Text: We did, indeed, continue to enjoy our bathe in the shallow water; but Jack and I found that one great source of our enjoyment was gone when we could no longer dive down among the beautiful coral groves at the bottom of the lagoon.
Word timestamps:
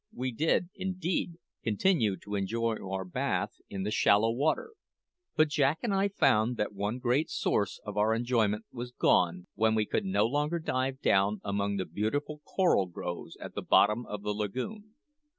We 0.15 0.31
did, 0.31 0.69
indeed, 0.73 1.33
continue 1.63 2.17
to 2.23 2.33
enjoy 2.33 2.77
our 2.83 3.05
bathe 3.05 3.49
in 3.69 3.83
the 3.83 3.91
shallow 3.91 4.31
water; 4.31 4.71
but 5.35 5.49
Jack 5.49 5.77
and 5.83 5.93
I 5.93 6.07
found 6.07 6.57
that 6.57 6.73
one 6.73 6.97
great 6.97 7.29
source 7.29 7.79
of 7.85 7.97
our 7.97 8.15
enjoyment 8.15 8.65
was 8.71 8.91
gone 8.91 9.45
when 9.53 9.75
we 9.75 9.85
could 9.85 10.05
no 10.05 10.25
longer 10.25 10.57
dive 10.57 11.01
down 11.01 11.39
among 11.43 11.77
the 11.77 11.85
beautiful 11.85 12.41
coral 12.45 12.87
groves 12.87 13.37
at 13.37 13.53
the 13.53 13.61
bottom 13.61 14.07
of 14.07 14.23
the 14.23 14.33
lagoon. 14.33 14.95